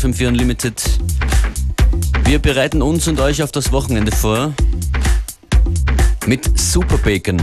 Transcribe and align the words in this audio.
FM4 0.00 0.28
Unlimited. 0.28 0.82
Wir 2.24 2.38
bereiten 2.38 2.80
uns 2.80 3.06
und 3.06 3.20
euch 3.20 3.42
auf 3.42 3.52
das 3.52 3.70
Wochenende 3.70 4.10
vor 4.10 4.54
mit 6.24 6.58
Super 6.58 6.96
Bacon. 6.96 7.38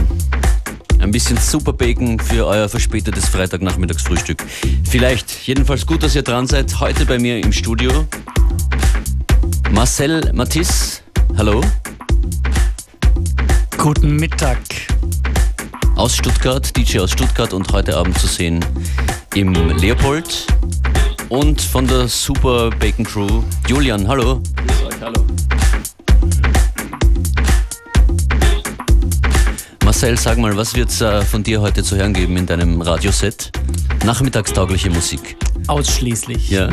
Ein 0.98 1.12
bisschen 1.12 1.36
Super 1.36 1.72
Bacon 1.72 2.18
für 2.18 2.46
euer 2.46 2.68
verspätetes 2.68 3.28
Freitagnachmittagsfrühstück. 3.28 4.42
Vielleicht, 4.90 5.46
jedenfalls 5.46 5.86
gut, 5.86 6.02
dass 6.02 6.16
ihr 6.16 6.22
dran 6.22 6.48
seid. 6.48 6.80
Heute 6.80 7.06
bei 7.06 7.20
mir 7.20 7.38
im 7.38 7.52
Studio 7.52 8.08
Marcel 9.70 10.32
Matisse. 10.32 11.02
Hallo. 11.36 11.60
Guten 13.76 14.16
Mittag. 14.16 14.58
Aus 15.94 16.16
Stuttgart, 16.16 16.76
DJ 16.76 16.98
aus 16.98 17.12
Stuttgart 17.12 17.52
und 17.52 17.70
heute 17.72 17.96
Abend 17.96 18.18
zu 18.18 18.26
sehen 18.26 18.64
im 19.36 19.52
Leopold 19.78 20.48
und 21.28 21.60
von 21.60 21.86
der 21.86 22.08
Super 22.08 22.70
Bacon 22.70 23.04
Crew 23.04 23.42
Julian. 23.66 24.06
Hallo. 24.08 24.40
Euch, 24.86 25.00
hallo. 25.00 25.24
Marcel, 29.84 30.18
sag 30.18 30.38
mal, 30.38 30.56
was 30.56 30.74
wird 30.74 30.90
es 30.90 31.00
äh, 31.00 31.22
von 31.22 31.42
dir 31.42 31.60
heute 31.60 31.82
zu 31.82 31.96
hören 31.96 32.12
geben 32.12 32.36
in 32.36 32.46
deinem 32.46 32.80
Radioset? 32.80 33.50
Nachmittagstaugliche 34.04 34.90
Musik. 34.90 35.36
Ausschließlich. 35.66 36.50
Ja. 36.50 36.68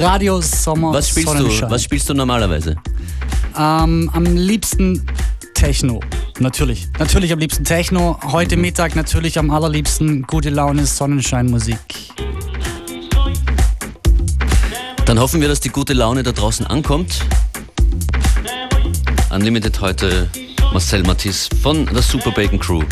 Radio 0.00 0.40
Sommer. 0.40 0.92
Was 0.92 1.08
spielst 1.08 1.38
du? 1.38 1.70
Was 1.70 1.82
spielst 1.82 2.08
du 2.08 2.14
normalerweise? 2.14 2.76
Ähm, 3.58 4.10
am 4.12 4.24
liebsten 4.24 5.06
Techno. 5.54 6.00
Natürlich. 6.38 6.88
Natürlich 6.98 7.32
am 7.32 7.38
liebsten 7.38 7.64
Techno. 7.64 8.18
Heute 8.30 8.56
Mittag 8.56 8.94
natürlich 8.94 9.38
am 9.38 9.50
allerliebsten 9.50 10.22
gute 10.22 10.50
Laune 10.50 10.84
Sonnenscheinmusik. 10.84 11.78
Dann 15.06 15.20
hoffen 15.20 15.40
wir, 15.40 15.46
dass 15.46 15.60
die 15.60 15.68
gute 15.68 15.92
Laune 15.92 16.24
da 16.24 16.32
draußen 16.32 16.66
ankommt. 16.66 17.24
Unlimited 19.30 19.80
heute 19.80 20.28
Marcel 20.72 21.04
Matisse 21.04 21.48
von 21.62 21.86
der 21.86 22.02
Super 22.02 22.32
Bacon 22.32 22.58
Crew. 22.58 22.82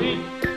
sheep. 0.00 0.49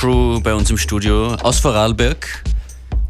Crew 0.00 0.40
bei 0.40 0.54
uns 0.54 0.70
im 0.70 0.78
Studio 0.78 1.34
aus 1.42 1.58
Vorarlberg 1.58 2.26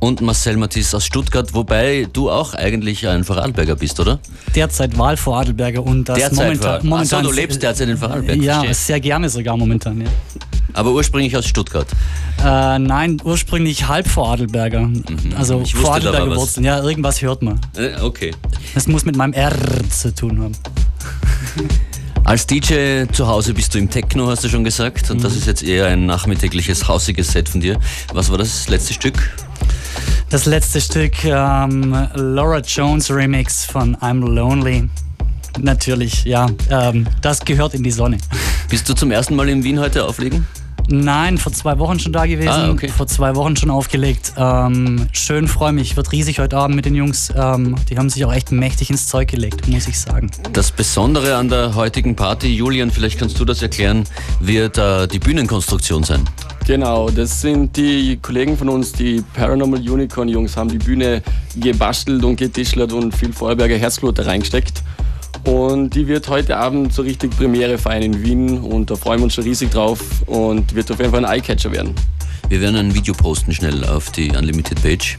und 0.00 0.20
Marcel 0.22 0.56
Matisse 0.56 0.96
aus 0.96 1.04
Stuttgart, 1.04 1.54
wobei 1.54 2.08
du 2.12 2.28
auch 2.28 2.52
eigentlich 2.54 3.06
ein 3.06 3.22
Vorarlberger 3.22 3.76
bist, 3.76 4.00
oder? 4.00 4.18
Derzeit 4.56 4.98
Wahlvorarlberger 4.98 5.84
und 5.84 6.08
das 6.08 6.18
derzeit 6.18 6.36
momentan, 6.48 6.86
momentan. 6.88 7.18
Achso, 7.20 7.30
du 7.30 7.36
lebst 7.36 7.62
derzeit 7.62 7.90
in 7.90 7.96
Vorarlberg. 7.96 8.42
Ja, 8.42 8.54
verstehe. 8.54 8.74
sehr 8.74 8.98
gerne 8.98 9.28
sogar 9.28 9.56
momentan, 9.56 10.00
ja. 10.00 10.08
Aber 10.72 10.90
ursprünglich 10.90 11.36
aus 11.36 11.46
Stuttgart. 11.46 11.86
Äh, 12.44 12.80
nein, 12.80 13.18
ursprünglich 13.22 13.86
halb 13.86 14.08
Vorarlberger. 14.08 14.90
Also 15.38 15.58
Mhm. 15.58 15.62
Ich 15.62 15.76
wusste 15.76 16.00
da 16.00 16.00
Vorarlberger. 16.10 16.36
Wurzeln. 16.36 16.66
Ja, 16.66 16.82
irgendwas 16.82 17.22
hört 17.22 17.42
man. 17.42 17.60
Äh, 17.76 18.00
Okay. 18.00 18.32
Das 18.74 18.88
muss 18.88 19.04
mit 19.04 19.14
meinem 19.14 19.32
R 19.34 19.52
zu 19.90 20.12
tun 20.12 20.42
haben. 20.42 20.56
Als 22.24 22.46
DJ 22.46 23.04
zu 23.12 23.26
Hause 23.26 23.54
bist 23.54 23.74
du 23.74 23.78
im 23.78 23.90
Techno, 23.90 24.28
hast 24.28 24.44
du 24.44 24.48
schon 24.48 24.62
gesagt. 24.62 25.10
Und 25.10 25.18
Mhm. 25.18 25.22
das 25.22 25.36
ist 25.36 25.46
jetzt 25.46 25.62
eher 25.62 25.86
ein 25.86 26.06
nachmittägliches, 26.06 26.86
hausiges 26.86 27.32
Set 27.32 27.48
von 27.48 27.60
dir. 27.60 27.78
Was 28.12 28.30
war 28.30 28.38
das 28.38 28.68
letzte 28.68 28.94
Stück? 28.94 29.14
Das 30.28 30.46
letzte 30.46 30.80
Stück, 30.80 31.24
ähm, 31.24 32.06
Laura 32.14 32.58
Jones 32.60 33.10
Remix 33.10 33.64
von 33.64 33.96
I'm 33.96 34.24
Lonely. 34.24 34.88
Natürlich, 35.58 36.24
ja. 36.24 36.46
Ähm, 36.70 37.06
das 37.20 37.40
gehört 37.40 37.74
in 37.74 37.82
die 37.82 37.90
Sonne. 37.90 38.18
Bist 38.68 38.88
du 38.88 38.94
zum 38.94 39.10
ersten 39.10 39.34
Mal 39.34 39.48
in 39.48 39.64
Wien 39.64 39.80
heute 39.80 40.04
auflegen? 40.04 40.46
Nein, 40.90 41.38
vor 41.38 41.52
zwei 41.52 41.78
Wochen 41.78 41.98
schon 42.00 42.12
da 42.12 42.26
gewesen. 42.26 42.48
Ah, 42.48 42.70
okay. 42.70 42.88
Vor 42.88 43.06
zwei 43.06 43.36
Wochen 43.36 43.56
schon 43.56 43.70
aufgelegt. 43.70 44.32
Ähm, 44.36 45.06
schön, 45.12 45.46
freue 45.46 45.72
mich. 45.72 45.96
Wird 45.96 46.10
riesig 46.12 46.40
heute 46.40 46.56
Abend 46.56 46.76
mit 46.76 46.84
den 46.84 46.94
Jungs. 46.94 47.32
Ähm, 47.36 47.76
die 47.88 47.96
haben 47.96 48.10
sich 48.10 48.24
auch 48.24 48.32
echt 48.32 48.50
mächtig 48.50 48.90
ins 48.90 49.06
Zeug 49.06 49.28
gelegt, 49.28 49.68
muss 49.68 49.86
ich 49.86 49.98
sagen. 49.98 50.30
Das 50.52 50.72
Besondere 50.72 51.36
an 51.36 51.48
der 51.48 51.74
heutigen 51.74 52.16
Party, 52.16 52.48
Julian, 52.48 52.90
vielleicht 52.90 53.18
kannst 53.18 53.38
du 53.38 53.44
das 53.44 53.62
erklären, 53.62 54.04
wird 54.40 54.78
äh, 54.78 55.06
die 55.06 55.18
Bühnenkonstruktion 55.18 56.02
sein. 56.02 56.24
Genau, 56.66 57.10
das 57.10 57.40
sind 57.40 57.76
die 57.76 58.18
Kollegen 58.20 58.56
von 58.56 58.68
uns, 58.68 58.92
die 58.92 59.24
Paranormal 59.34 59.80
Unicorn 59.80 60.28
Jungs, 60.28 60.56
haben 60.56 60.68
die 60.68 60.78
Bühne 60.78 61.22
gebastelt 61.56 62.22
und 62.24 62.36
getischlert 62.36 62.92
und 62.92 63.14
viel 63.16 63.32
Vorarlberger 63.32 63.76
Herzblut 63.76 64.18
da 64.18 64.22
reingesteckt. 64.22 64.82
Und 65.44 65.94
die 65.94 66.06
wird 66.06 66.28
heute 66.28 66.56
Abend 66.56 66.92
so 66.92 67.02
richtig 67.02 67.36
Premiere 67.36 67.78
feiern 67.78 68.02
in 68.02 68.22
Wien 68.22 68.58
und 68.58 68.90
da 68.90 68.96
freuen 68.96 69.20
wir 69.20 69.24
uns 69.24 69.34
schon 69.34 69.44
riesig 69.44 69.70
drauf 69.70 70.00
und 70.26 70.74
wird 70.74 70.90
auf 70.90 70.98
jeden 70.98 71.10
Fall 71.10 71.24
ein 71.24 71.30
Eyecatcher 71.30 71.72
werden. 71.72 71.94
Wir 72.50 72.60
werden 72.60 72.74
ein 72.74 72.94
Video 72.94 73.14
posten 73.14 73.52
schnell 73.52 73.84
auf 73.84 74.10
die 74.10 74.30
Unlimited 74.32 74.82
Page. 74.82 75.18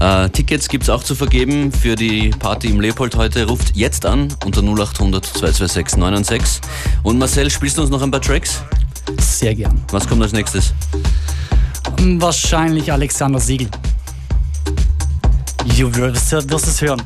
Äh, 0.00 0.28
Tickets 0.28 0.68
gibt 0.68 0.84
es 0.84 0.90
auch 0.90 1.02
zu 1.02 1.14
vergeben 1.14 1.72
für 1.72 1.96
die 1.96 2.28
Party 2.28 2.68
im 2.68 2.78
Leopold 2.78 3.16
heute. 3.16 3.46
Ruft 3.46 3.74
jetzt 3.74 4.04
an 4.04 4.28
unter 4.44 4.60
0800 4.60 5.24
226 5.24 5.96
996. 5.98 6.60
Und 7.02 7.18
Marcel, 7.18 7.48
spielst 7.50 7.78
du 7.78 7.82
uns 7.82 7.90
noch 7.90 8.02
ein 8.02 8.10
paar 8.10 8.20
Tracks? 8.20 8.62
Sehr 9.18 9.54
gern. 9.54 9.82
Was 9.92 10.06
kommt 10.06 10.22
als 10.22 10.32
nächstes? 10.32 10.74
Ähm, 11.98 12.20
Wahrscheinlich 12.20 12.92
Alexander 12.92 13.40
Siegel. 13.40 13.68
Du 15.78 15.94
wirst, 15.94 16.32
wirst 16.50 16.66
es 16.66 16.82
hören. 16.82 17.02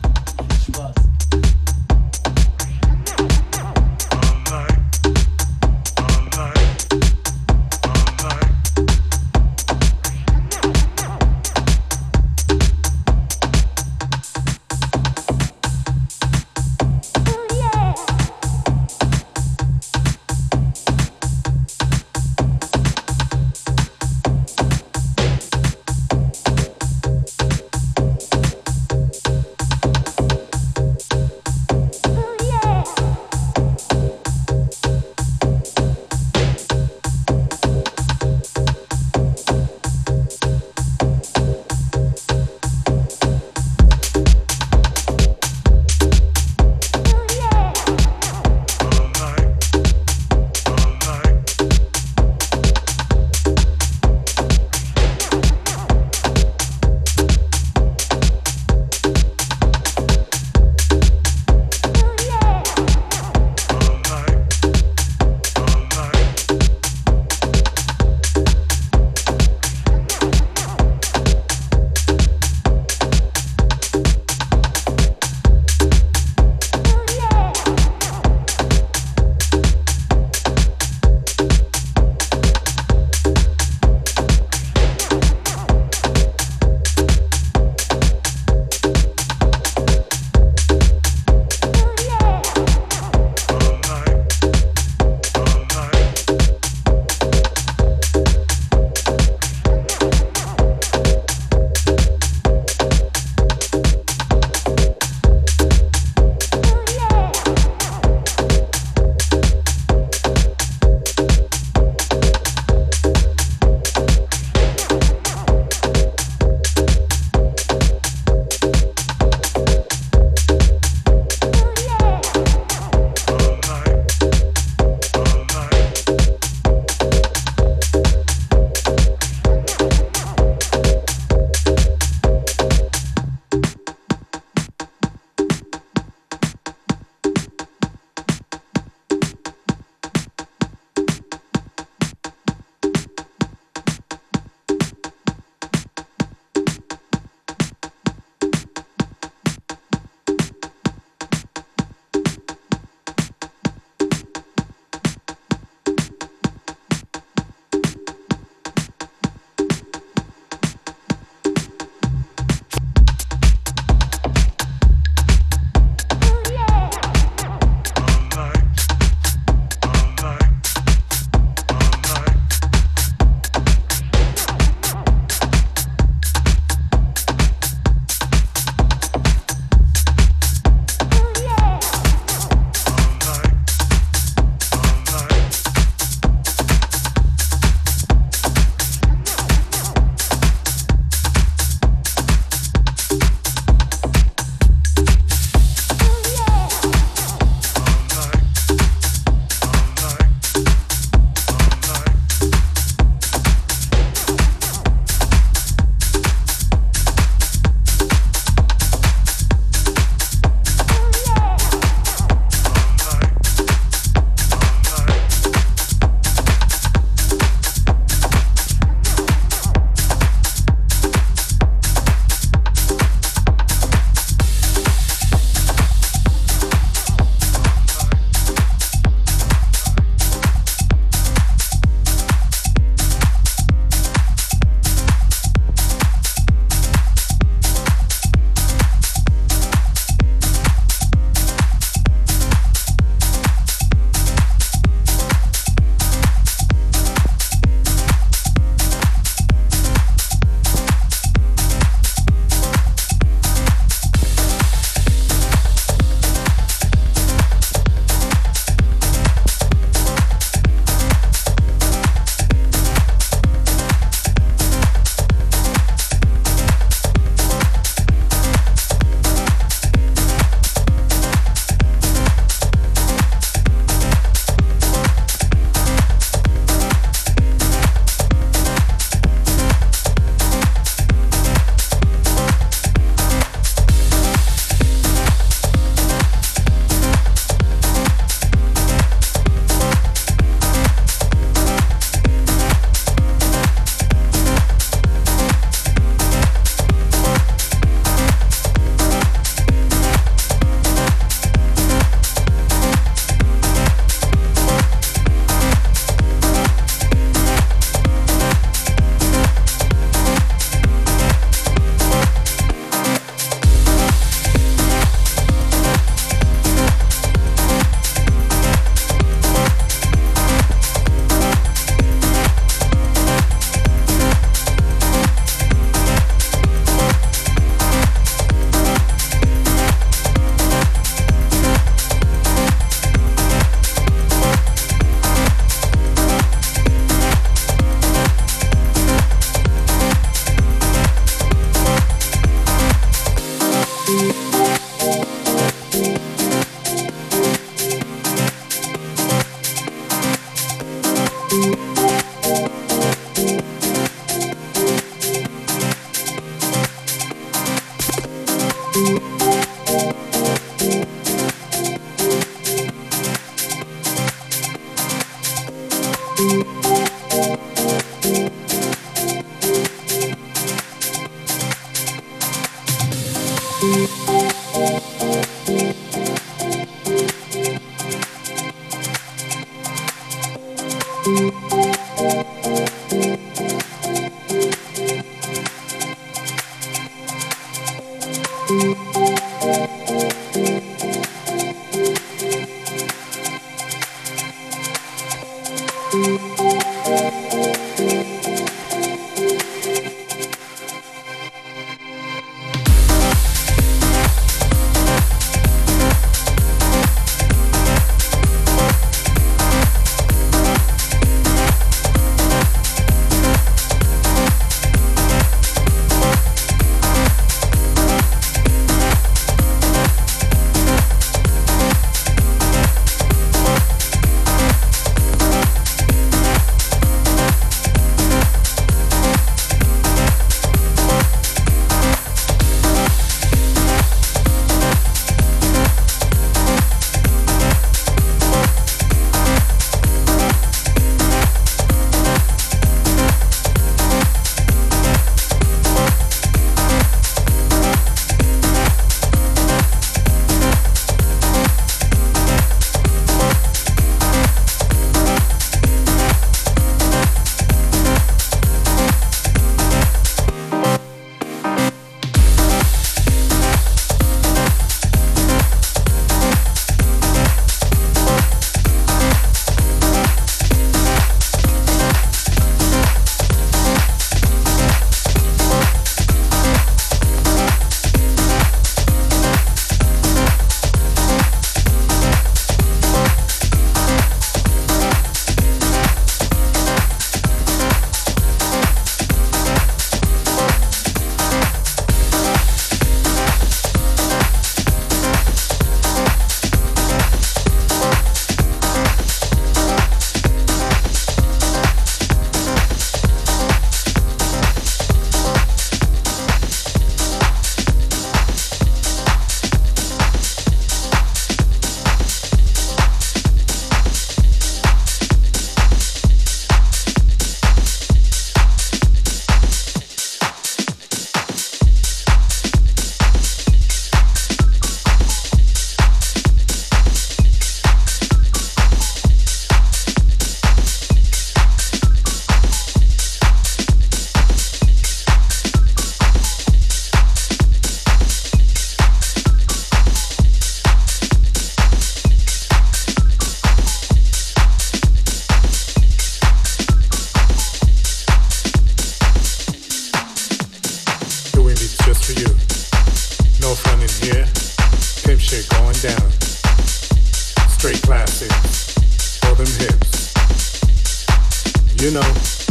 you 562.03 562.11
know. 562.11 562.62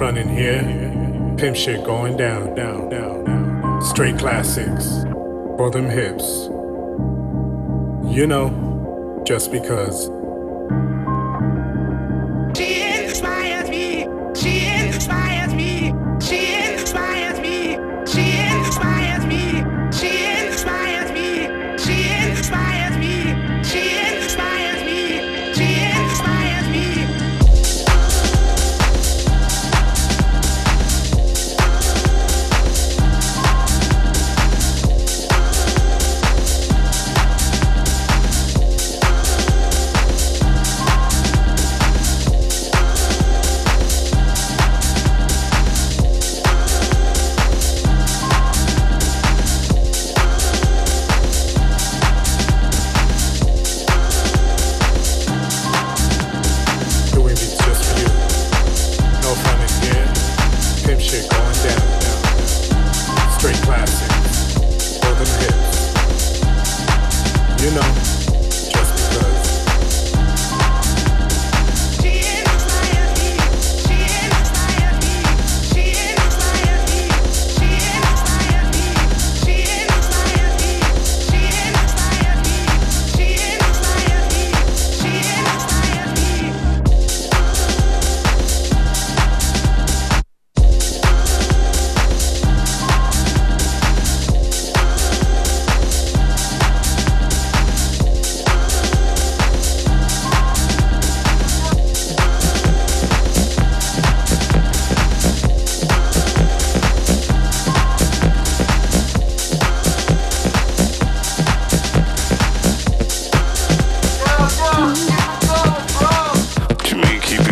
Front 0.00 0.16
in 0.16 0.30
here. 0.30 0.62
Pimp 1.36 1.54
shit 1.54 1.84
going 1.84 2.16
down, 2.16 2.54
down, 2.54 2.88
down, 2.88 3.22
down. 3.22 3.82
Straight 3.82 4.16
classics 4.18 4.86
for 5.58 5.70
them 5.70 5.90
hips. 5.90 6.48
You 8.10 8.26
know, 8.26 9.22
just 9.26 9.52
because. 9.52 10.19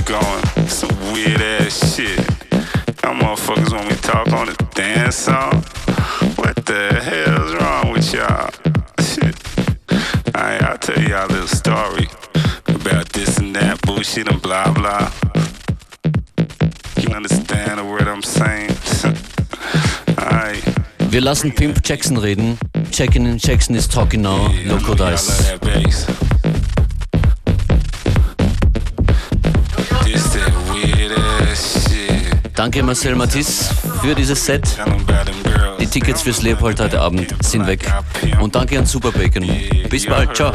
Going? 0.08 0.68
Some 0.68 0.96
weird 1.12 1.40
ass 1.40 1.94
shit. 1.94 2.18
Y'all 3.02 3.14
motherfuckers 3.14 3.72
want 3.72 3.88
me 3.88 3.94
to 3.94 4.02
talk 4.02 4.32
on 4.32 4.46
the 4.46 4.56
dance 4.74 5.16
song? 5.16 5.52
What 6.36 6.56
the 6.64 6.94
hell's 7.08 7.54
wrong 7.54 7.92
with 7.92 8.14
y'all? 8.14 8.50
Shit. 9.04 9.36
Alright, 10.34 10.62
I'll 10.62 10.78
tell 10.78 11.02
y'all 11.02 11.26
a 11.26 11.30
little 11.30 11.46
story 11.46 12.08
about 12.68 13.10
this 13.10 13.36
and 13.36 13.54
that 13.56 13.82
bullshit 13.82 14.28
and 14.28 14.40
blah 14.40 14.72
blah. 14.72 15.12
You 17.02 17.14
understand 17.14 17.78
the 17.78 17.84
word 17.84 18.08
I'm 18.08 18.22
saying? 18.22 18.70
Alright. 20.18 20.64
Wir 21.12 21.20
lassen 21.20 21.52
Pimp 21.52 21.82
Jackson 21.82 22.16
reden. 22.16 22.58
Checking 22.90 23.26
in 23.26 23.36
Jackson 23.36 23.74
is 23.74 23.86
talking 23.86 24.22
now. 24.22 24.50
Yeah, 24.52 24.72
Loco 24.72 24.94
Dice. 24.94 25.58
Danke 32.58 32.82
Marcel 32.82 33.14
Matisse 33.14 33.72
für 34.02 34.16
dieses 34.16 34.44
Set. 34.44 34.64
Die 35.78 35.86
Tickets 35.86 36.22
fürs 36.22 36.42
Leopold 36.42 36.80
heute 36.80 37.00
Abend 37.00 37.32
sind 37.40 37.64
weg. 37.68 37.86
Und 38.40 38.56
danke 38.56 38.76
an 38.76 38.84
Super 38.84 39.12
Bacon. 39.12 39.48
Bis 39.88 40.04
bald, 40.04 40.34
ciao. 40.34 40.52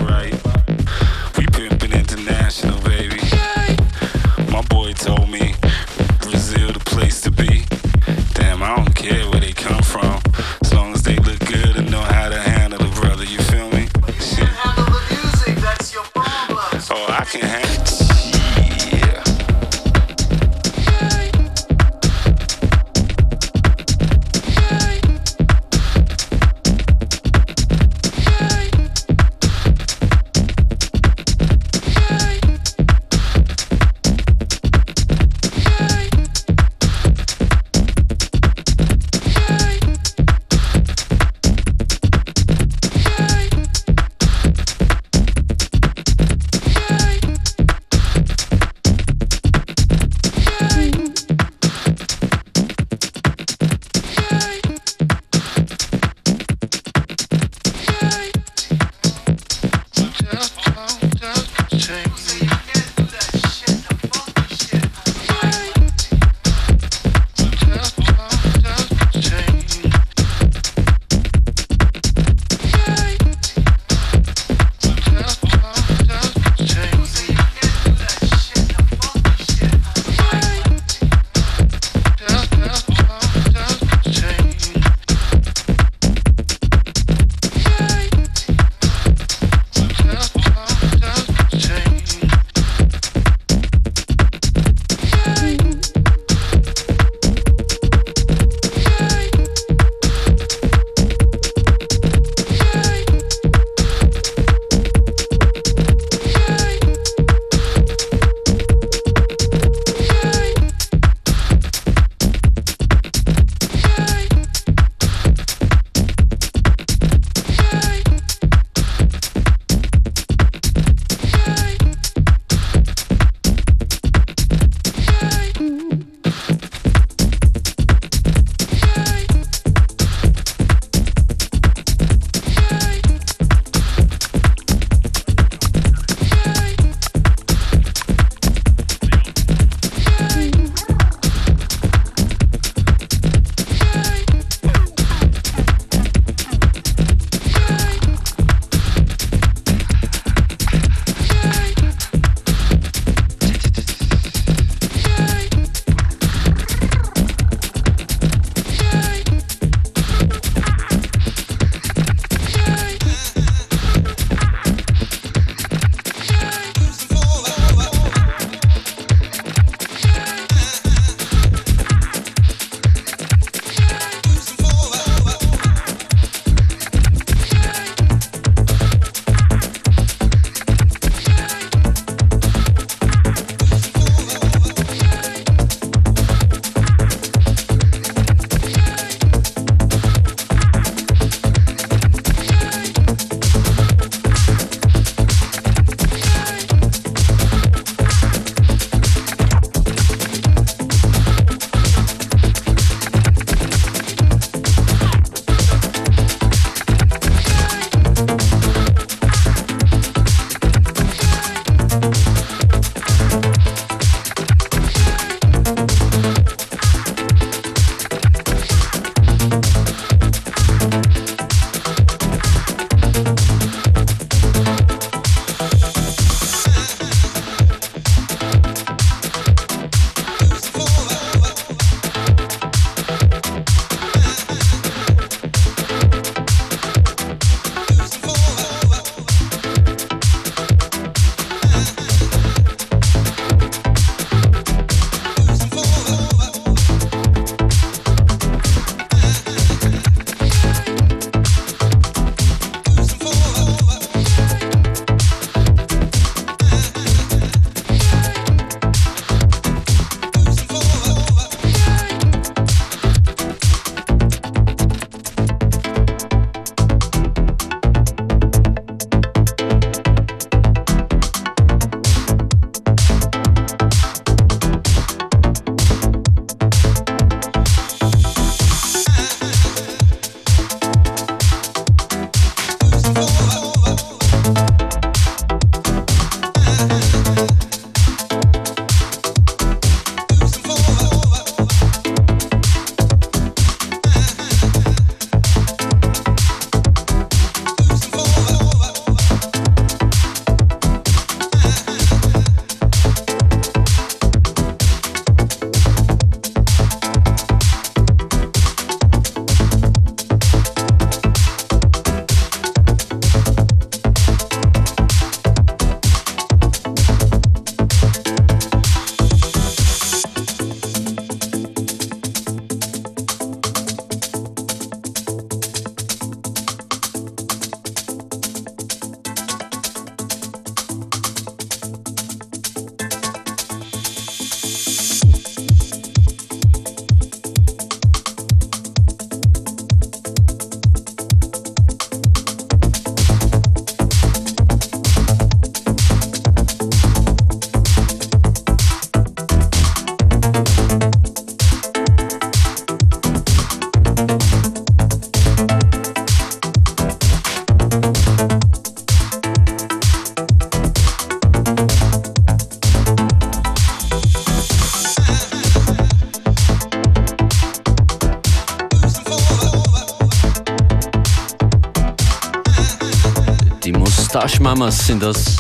Stash 374.34 374.60
Mamas 374.60 374.98
sind 375.06 375.22
das. 375.22 375.58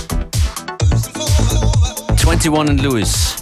21 2.25 2.71
and 2.71 2.81
Lewis. 2.81 3.35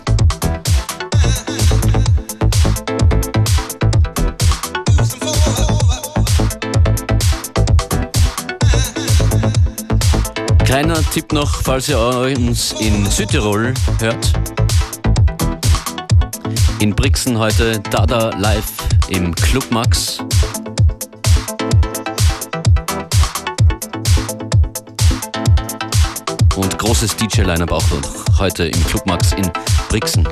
Kleiner 10.66 11.02
Tipp 11.14 11.32
noch, 11.32 11.62
falls 11.62 11.88
ihr 11.88 11.98
uns 11.98 12.74
in 12.82 13.10
Südtirol 13.10 13.74
hört. 14.00 14.34
In 16.80 16.94
Brixen 16.94 17.40
heute 17.40 17.80
Dada 17.90 18.32
live 18.38 18.66
im 19.08 19.34
Club 19.36 19.72
Max. 19.72 20.22
Großes 26.82 27.16
DJ-Line-Up 27.16 27.72
auch 27.72 27.84
heute 28.40 28.66
im 28.66 28.86
Club 28.86 29.06
Max 29.06 29.34
in 29.34 29.52
Brixen. 29.90 30.28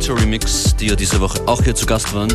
Culture 0.00 0.22
Remix, 0.22 0.74
die 0.76 0.86
ja 0.86 0.96
diese 0.96 1.20
Woche 1.20 1.42
auch 1.44 1.62
hier 1.62 1.74
zu 1.74 1.84
Gast 1.84 2.14
waren. 2.14 2.32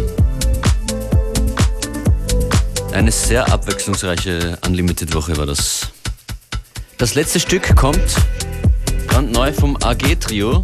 Eine 2.93 3.11
sehr 3.11 3.51
abwechslungsreiche 3.51 4.55
Unlimited-Woche 4.68 5.36
war 5.36 5.47
das. 5.47 5.88
Das 6.99 7.16
letzte 7.16 7.39
Stück 7.39 7.76
kommt 7.76 8.18
brandneu 9.07 9.51
vom 9.51 9.76
AG-Trio. 9.78 10.63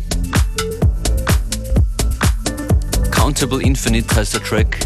Countable 3.09 3.63
Infinite 3.63 4.15
heißt 4.15 4.35
der 4.35 4.43
Track. 4.43 4.77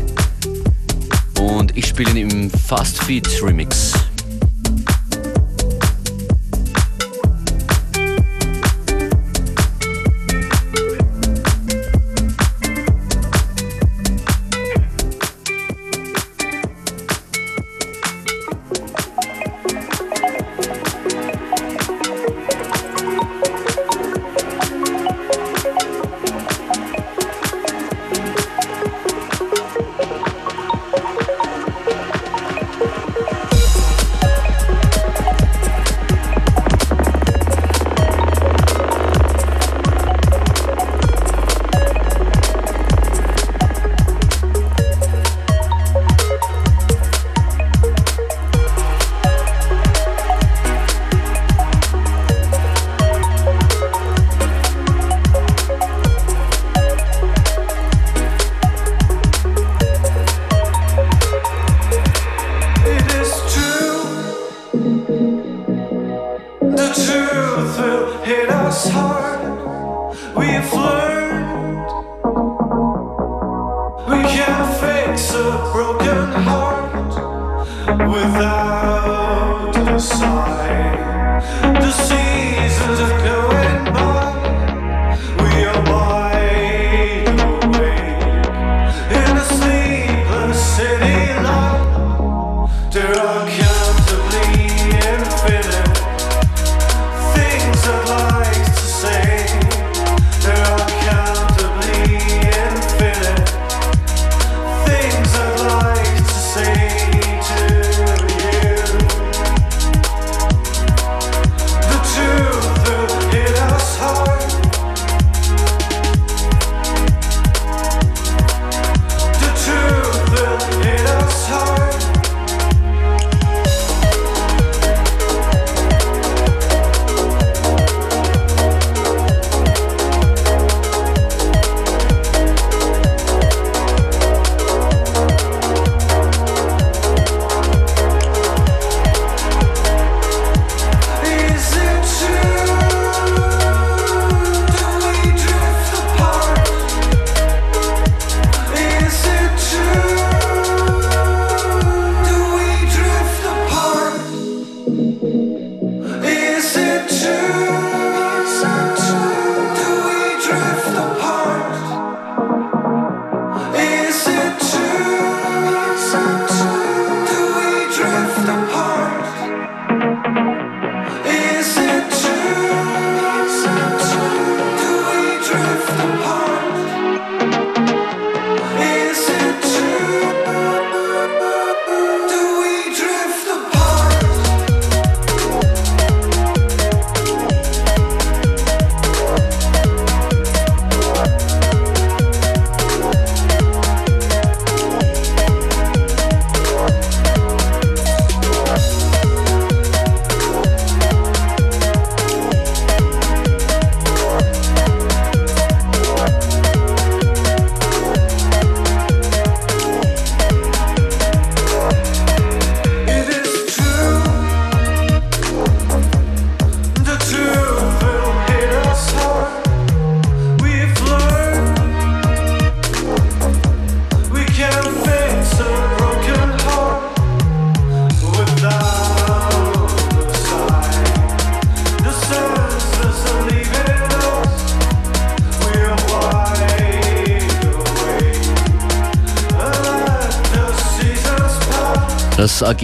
Und 1.37 1.75
ich 1.75 1.85
spiele 1.85 2.11
ihn 2.11 2.29
im 2.29 2.49
Fast 2.49 3.03
Feed 3.03 3.27
Remix. 3.43 3.91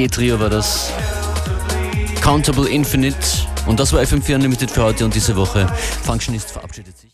Das 0.01 0.07
AG-Trio 0.07 0.39
war 0.39 0.49
das. 0.49 0.91
Countable 2.21 2.67
Infinite. 2.67 3.17
Und 3.67 3.79
das 3.79 3.93
war 3.93 4.01
FM4 4.01 4.35
Unlimited 4.35 4.71
für 4.71 4.83
heute 4.83 5.05
und 5.05 5.13
diese 5.13 5.35
Woche. 5.35 5.67
Functionist 6.03 6.51
verabschiedet 6.51 6.97
sich. 6.97 7.11